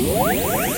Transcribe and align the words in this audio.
Música 0.00 0.77